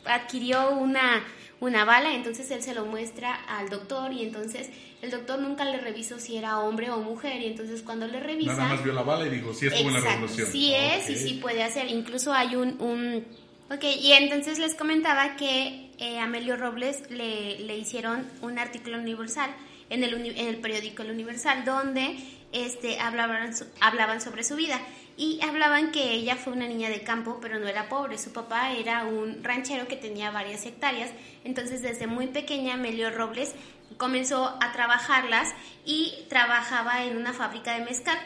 [0.06, 1.24] adquirió una
[1.62, 4.70] una bala, entonces él se lo muestra al doctor y entonces
[5.02, 8.54] el doctor nunca le revisó si era hombre o mujer y entonces cuando le revisa...
[8.56, 10.48] Nada más vio la bala y dijo, sí estuvo en la revolución.
[10.52, 12.82] Sí es y sí puede hacer, incluso hay un...
[12.82, 13.26] un
[13.70, 19.54] ok, y entonces les comentaba que eh, Amelio Robles le, le hicieron un artículo universal
[19.90, 22.16] en el, en el periódico El Universal donde
[22.52, 24.80] este, hablaban, hablaban sobre su vida
[25.20, 28.18] y hablaban que ella fue una niña de campo, pero no era pobre.
[28.18, 31.12] Su papá era un ranchero que tenía varias hectáreas.
[31.44, 33.54] Entonces, desde muy pequeña, Melio Robles
[33.98, 35.54] comenzó a trabajarlas
[35.84, 38.18] y trabajaba en una fábrica de mezcal.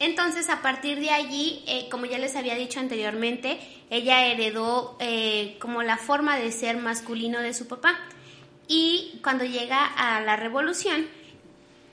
[0.00, 5.56] Entonces, a partir de allí, eh, como ya les había dicho anteriormente, ella heredó eh,
[5.60, 8.00] como la forma de ser masculino de su papá.
[8.66, 11.06] Y cuando llega a la revolución,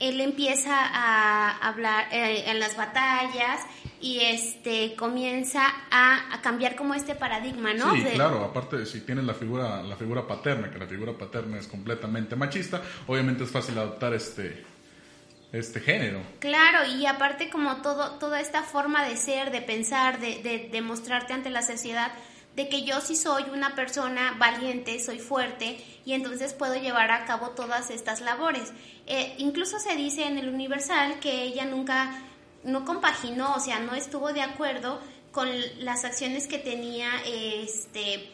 [0.00, 3.60] él empieza a hablar eh, en las batallas
[4.02, 7.94] y este comienza a, cambiar como este paradigma, ¿no?
[7.94, 11.58] Sí, claro, aparte de si tienes la figura la figura paterna, que la figura paterna
[11.58, 14.64] es completamente machista, obviamente es fácil adoptar este
[15.52, 16.20] este género.
[16.40, 21.32] Claro, y aparte como todo toda esta forma de ser, de pensar, de, de, mostrarte
[21.32, 22.10] ante la sociedad
[22.56, 27.24] de que yo sí soy una persona valiente, soy fuerte y entonces puedo llevar a
[27.24, 28.72] cabo todas estas labores.
[29.06, 32.18] Eh, incluso se dice en el Universal que ella nunca
[32.64, 35.00] no compaginó, o sea, no estuvo de acuerdo
[35.32, 35.48] con
[35.78, 38.30] las acciones que tenía este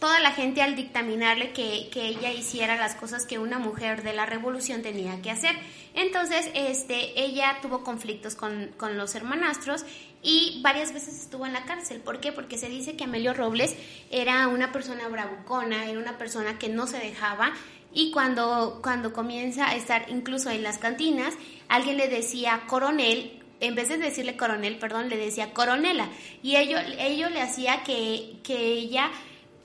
[0.00, 4.12] toda la gente al dictaminarle que, que, ella hiciera las cosas que una mujer de
[4.12, 5.56] la revolución tenía que hacer.
[5.94, 9.86] Entonces, este, ella tuvo conflictos con, con los hermanastros
[10.22, 12.00] y varias veces estuvo en la cárcel.
[12.00, 12.32] ¿Por qué?
[12.32, 13.76] Porque se dice que Amelio Robles
[14.10, 17.54] era una persona bravucona, era una persona que no se dejaba
[17.94, 21.34] y cuando, cuando comienza a estar incluso en las cantinas,
[21.68, 26.08] alguien le decía coronel, en vez de decirle coronel, perdón, le decía coronela.
[26.42, 29.10] Y ello, ello le hacía que, que ella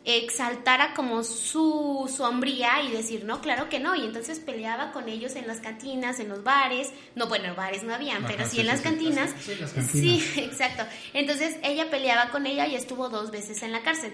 [0.05, 3.95] exaltara como su, su hombría y decir, no, claro que no.
[3.95, 6.91] Y entonces peleaba con ellos en las cantinas, en los bares.
[7.15, 9.33] No, bueno, bares no habían, pero sí, en las, cantinas.
[9.91, 10.83] Sí, sí, exacto.
[11.13, 14.13] Entonces ella peleaba con ella y estuvo dos veces en la cárcel.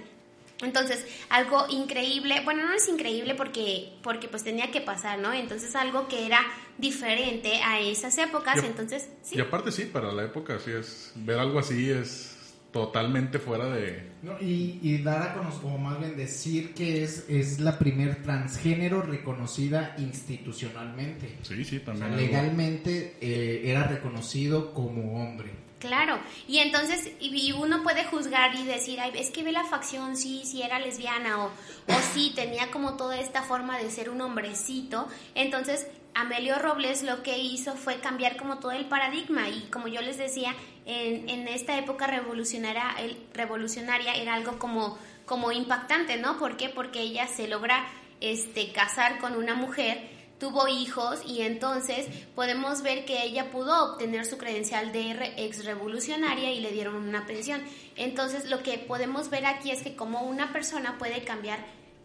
[0.61, 5.33] Entonces, algo increíble, bueno, no es increíble porque, porque pues tenía que pasar, ¿no?
[5.33, 6.39] Entonces, algo que era
[6.77, 9.35] diferente a esas épocas, entonces, sí.
[9.37, 12.35] Y aparte sí, para la época, sí es, ver algo así es
[12.75, 14.11] totalmente fuera de...
[14.41, 19.95] y, dar a conocer, o más bien decir que es, es la primer transgénero reconocida
[19.97, 21.37] institucionalmente.
[21.41, 22.17] Sí, sí, también.
[22.17, 25.51] legalmente eh, era reconocido como hombre.
[25.79, 30.15] Claro, y entonces y uno puede juzgar y decir, Ay, es que ve la facción,
[30.15, 34.21] sí, sí era lesbiana o, o sí tenía como toda esta forma de ser un
[34.21, 39.89] hombrecito, entonces Amelio Robles lo que hizo fue cambiar como todo el paradigma y como
[39.89, 46.15] yo les decía, en, en esta época revolucionaria, el, revolucionaria era algo como, como impactante,
[46.15, 46.39] ¿no?
[46.39, 46.69] ¿Por qué?
[46.69, 47.85] Porque ella se logra
[48.21, 54.25] este, casar con una mujer, tuvo hijos y entonces podemos ver que ella pudo obtener
[54.25, 57.61] su credencial de ex revolucionaria y le dieron una pensión.
[57.95, 61.59] Entonces lo que podemos ver aquí es que como una persona puede cambiar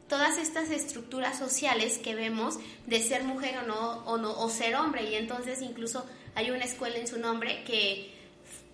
[0.08, 4.74] todas estas estructuras sociales que vemos de ser mujer o no, o no, o ser
[4.74, 5.10] hombre.
[5.10, 8.12] Y entonces incluso hay una escuela en su nombre que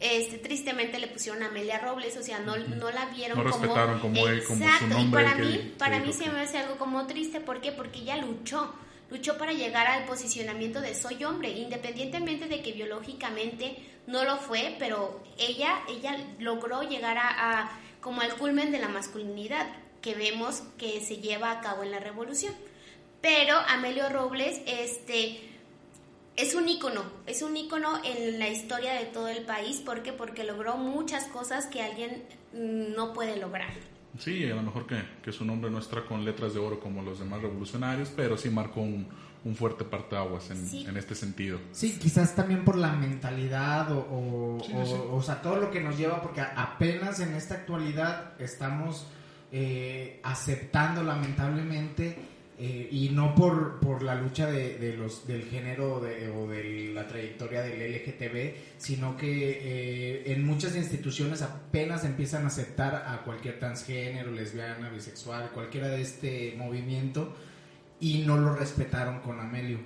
[0.01, 3.65] este, tristemente le pusieron a Amelia Robles, o sea, no, no la vieron no como...
[3.65, 7.61] respetaron como, Exacto, y para mí, para mí se me hace algo como triste, ¿por
[7.61, 7.73] qué?
[7.73, 8.75] Porque ella luchó,
[9.11, 14.77] luchó para llegar al posicionamiento de soy hombre, independientemente de que biológicamente no lo fue,
[14.79, 19.67] pero ella, ella logró llegar a, como al culmen de la masculinidad
[20.01, 22.55] que vemos que se lleva a cabo en la revolución.
[23.21, 25.41] Pero Amelio Robles este,
[26.37, 29.79] es un ícono, es un ícono en la historia de todo el país.
[29.79, 30.13] ¿Por qué?
[30.13, 33.96] Porque logró muchas cosas que alguien no puede lograr.
[34.19, 37.03] Sí, a lo mejor que, que su nombre no está con letras de oro como
[37.03, 39.07] los demás revolucionarios, pero sí marcó un,
[39.45, 41.61] un fuerte parteaguas en, en, este sentido.
[41.73, 46.21] Sí, quizás también por la mentalidad o, o, o, sea, todo lo que nos lleva,
[46.21, 49.07] porque apenas en esta actualidad estamos
[49.53, 52.19] eh, aceptando lamentablemente
[52.59, 57.61] eh, y no por, por la lucha de, los, del género o de la trayectoria
[57.61, 64.31] del LGTB, sino que eh, en muchas instituciones apenas empiezan a aceptar a cualquier transgénero,
[64.31, 67.37] lesbiana, bisexual, cualquiera de este movimiento
[68.01, 69.79] y no lo respetaron con Amelio.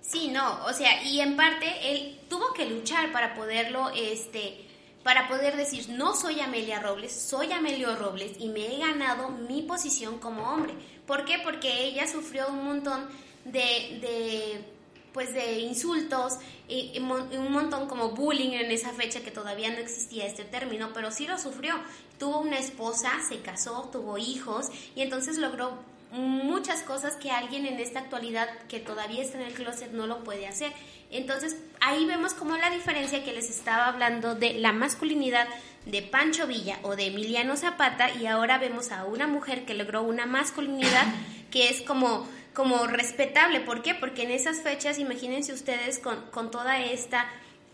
[0.00, 4.64] Sí, no, o sea, y en parte él tuvo que luchar para poderlo, este,
[5.02, 9.62] para poder decir, no soy Amelia Robles, soy Amelio Robles y me he ganado mi
[9.62, 10.74] posición como hombre.
[11.06, 11.38] ¿Por qué?
[11.42, 13.08] Porque ella sufrió un montón
[13.44, 14.64] de, de
[15.12, 16.34] pues de insultos
[16.68, 21.10] y, un montón como bullying en esa fecha que todavía no existía este término, pero
[21.10, 21.74] sí lo sufrió.
[22.18, 25.78] Tuvo una esposa, se casó, tuvo hijos y entonces logró
[26.12, 30.22] muchas cosas que alguien en esta actualidad que todavía está en el closet no lo
[30.22, 30.72] puede hacer.
[31.10, 35.48] Entonces ahí vemos como la diferencia que les estaba hablando de la masculinidad
[35.86, 40.02] de Pancho Villa o de Emiliano Zapata y ahora vemos a una mujer que logró
[40.02, 41.06] una masculinidad
[41.50, 43.60] que es como como respetable.
[43.60, 43.94] ¿Por qué?
[43.94, 47.26] Porque en esas fechas, imagínense ustedes con, con toda esta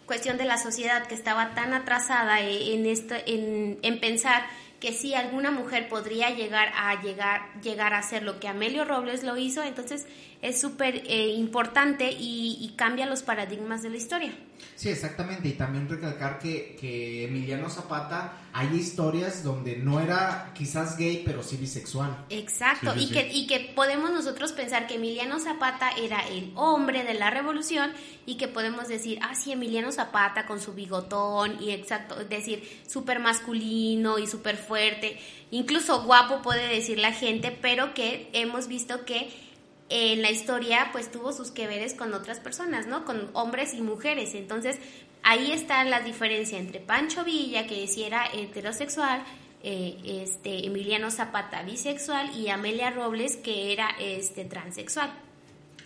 [0.06, 4.46] cuestión de la sociedad que estaba tan atrasada en, esto, en, en pensar
[4.80, 9.24] que si alguna mujer podría llegar a llegar, llegar a hacer lo que Amelio Robles
[9.24, 10.06] lo hizo, entonces
[10.40, 14.32] es súper eh, importante y, cambia los paradigmas de la historia.
[14.76, 15.48] Sí, exactamente.
[15.48, 21.42] Y también recalcar que, que Emiliano Zapata hay historias donde no era quizás gay, pero
[21.42, 22.24] sí bisexual.
[22.30, 22.94] Exacto.
[22.96, 27.30] y, Que, y que podemos nosotros pensar que Emiliano Zapata era el hombre de la
[27.30, 27.90] revolución
[28.24, 33.18] y que podemos decir, ah, sí, Emiliano Zapata con su bigotón y exacto, decir, súper
[33.18, 35.18] masculino y súper fuerte.
[35.50, 39.47] Incluso guapo puede decir la gente, pero que hemos visto que
[39.88, 43.04] en la historia pues tuvo sus que veres con otras personas, ¿no?
[43.04, 44.34] Con hombres y mujeres.
[44.34, 44.76] Entonces
[45.22, 49.22] ahí está la diferencia entre Pancho Villa, que si era heterosexual,
[49.62, 55.10] eh, este Emiliano Zapata bisexual y Amelia Robles que era este transexual.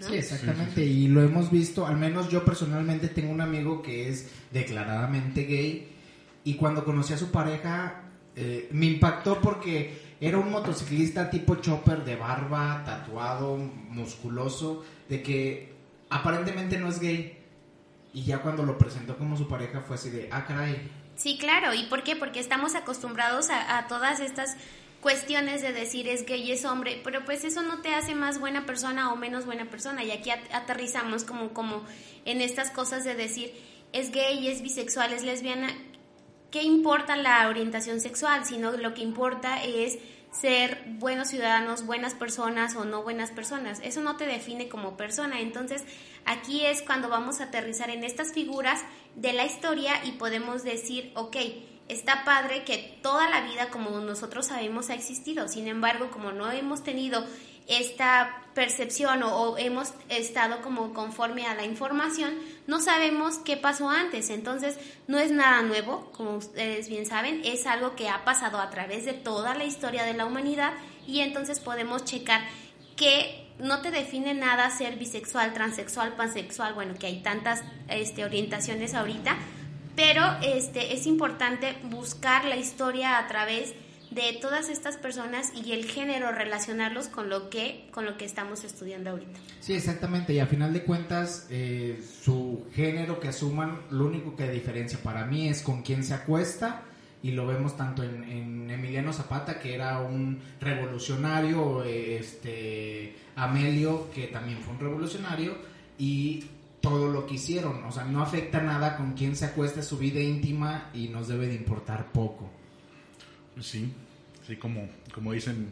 [0.01, 4.29] Sí, exactamente, y lo hemos visto, al menos yo personalmente tengo un amigo que es
[4.51, 5.93] declaradamente gay
[6.43, 8.03] y cuando conocí a su pareja
[8.35, 15.73] eh, me impactó porque era un motociclista tipo chopper de barba, tatuado, musculoso, de que
[16.11, 17.41] aparentemente no es gay.
[18.15, 20.89] Y ya cuando lo presentó como su pareja fue así de, ah, caray.
[21.17, 21.75] Sí, claro.
[21.75, 22.15] ¿Y por qué?
[22.15, 24.57] Porque estamos acostumbrados a, todas estas
[25.01, 28.65] cuestiones de decir es gay es hombre, pero pues eso no te hace más buena
[28.65, 30.05] persona o menos buena persona.
[30.05, 31.83] Y aquí aterrizamos como, como
[32.25, 33.53] en estas cosas de decir
[33.93, 35.69] es gay, es bisexual, es lesbiana.
[36.53, 38.45] ¿Qué importa la orientación sexual?
[38.45, 39.99] Sino lo que importa es
[40.31, 43.81] ser buenos ciudadanos, buenas personas o no buenas personas.
[43.83, 45.41] Eso no te define como persona.
[45.41, 45.83] Entonces,
[46.27, 48.83] aquí es cuando vamos a aterrizar en estas figuras
[49.17, 51.37] de la historia y podemos decir, ok,
[51.89, 55.49] está padre que toda la vida, como nosotros sabemos, ha existido.
[55.49, 57.25] Sin embargo, como no hemos tenido
[57.67, 62.35] esta percepción o, hemos estado como conforme a la información,
[62.67, 64.31] no sabemos qué pasó antes.
[64.31, 68.71] Entonces, no es nada nuevo, como ustedes bien saben, es algo que ha pasado a
[68.71, 70.73] través de toda la historia de la humanidad
[71.07, 72.43] y entonces podemos checar
[72.97, 78.95] que no te define nada ser bisexual, transexual, pansexual, bueno, que hay tantas este, orientaciones
[78.95, 79.37] ahorita,
[79.97, 83.92] pero este, es importante buscar la historia a través de
[84.41, 89.11] todas estas personas y el género relacionarlos con lo que con lo que estamos estudiando
[89.11, 89.39] ahorita.
[89.61, 90.33] Sí, exactamente.
[90.33, 95.25] Y a final de cuentas, eh, su género que asuman, lo único que diferencia para
[95.27, 96.83] mí es con quién se acuesta
[97.23, 104.59] y lo vemos tanto en, Emiliano Zapata que era un revolucionario, este Amelio que también
[104.59, 105.57] fue un revolucionario
[105.99, 106.45] y
[106.81, 110.21] todo lo que hicieron, o sea, no afecta nada con quién se acuesta su vida
[110.21, 112.51] íntima y nos debe de importar poco.
[113.61, 113.93] Sí,
[114.47, 115.69] sí, como, como dicen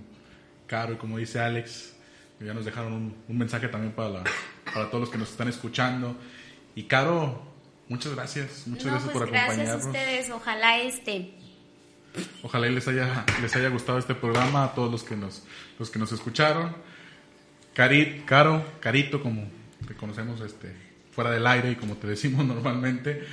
[0.66, 1.94] Caro y como dice Alex,
[2.40, 4.22] ya nos dejaron un, mensaje también para,
[4.72, 6.16] para todos los que nos están escuchando.
[6.74, 7.42] Y Caro,
[7.88, 9.56] muchas gracias, muchas gracias por acompañarnos.
[9.56, 11.34] Pues gracias a ustedes, ojalá este...
[12.42, 15.44] Ojalá les haya, les haya gustado este programa a todos los que nos,
[15.78, 16.74] los que nos escucharon.
[17.72, 19.48] Carit, Caro, Carito, como
[19.86, 20.74] te conocemos este,
[21.12, 23.24] fuera del aire y como te decimos normalmente.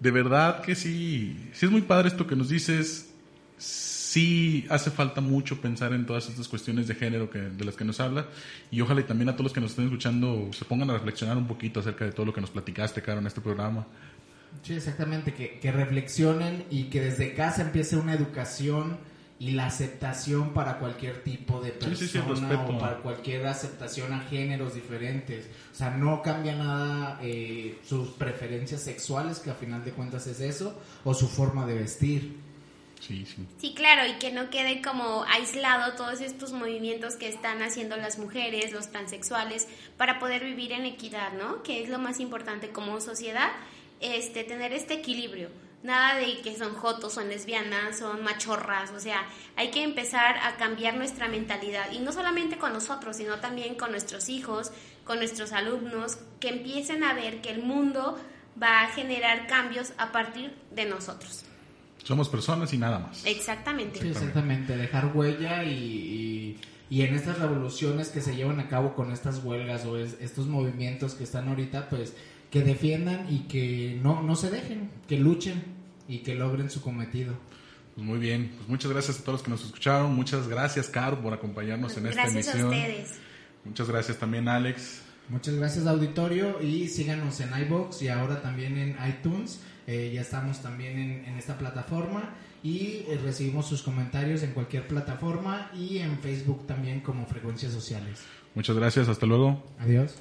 [0.00, 3.13] De verdad que sí, sí es muy padre esto que nos dices
[3.58, 7.84] sí hace falta mucho pensar en todas estas cuestiones de género que, de las que
[7.84, 8.26] nos habla
[8.70, 11.36] y ojalá y también a todos los que nos estén escuchando se pongan a reflexionar
[11.36, 13.86] un poquito acerca de todo lo que nos platicaste, Caro, en este programa.
[14.62, 18.98] Sí, exactamente, que, que reflexionen y que desde casa empiece una educación
[19.38, 25.46] y la aceptación para cualquier tipo de persona o para cualquier aceptación a géneros diferentes.
[25.72, 30.40] O sea, no cambia nada eh, sus preferencias sexuales, que a final de cuentas es
[30.40, 32.36] eso, o su forma de vestir.
[33.00, 33.46] Sí, sí.
[33.58, 38.18] Sí, claro, y que no quede como aislado todos estos movimientos que están haciendo las
[38.18, 41.62] mujeres, los transexuales, para poder vivir en equidad, ¿no?
[41.62, 43.50] Que es lo más importante como sociedad,
[44.00, 45.50] este, tener este equilibrio.
[45.82, 50.56] Nada de que son jotos, son lesbianas, son machorras, o sea, hay que empezar a
[50.56, 54.72] cambiar nuestra mentalidad, y no solamente con nosotros, sino también con nuestros hijos,
[55.04, 58.18] con nuestros alumnos, que empiecen a ver que el mundo
[58.60, 61.44] va a generar cambios a partir de nosotros.
[62.04, 63.24] Somos personas y nada más.
[63.26, 63.98] Exactamente.
[64.00, 66.58] Sí, exactamente, dejar huella y,
[66.90, 71.14] y, en estas revoluciones que se llevan a cabo con estas huelgas o estos movimientos
[71.14, 72.14] que están ahorita, pues
[72.50, 75.64] que defiendan y que no, no se dejen, que luchen
[76.06, 77.34] y que logren su cometido.
[77.94, 81.20] Pues muy bien, pues muchas gracias a todos los que nos escucharon, muchas gracias Caro
[81.20, 82.42] por acompañarnos en esta emisión.
[82.42, 83.20] Gracias a ustedes.
[83.64, 85.00] Muchas gracias también Alex.
[85.30, 89.60] Muchas gracias auditorio y síganos en iBox y ahora también en iTunes.
[89.86, 92.30] Eh, ya estamos también en, esta plataforma
[92.62, 98.22] y eh, recibimos sus comentarios en cualquier plataforma y en Facebook también como Frecuencias Sociales.
[98.54, 99.62] Muchas gracias, hasta luego.
[99.78, 100.14] Adiós.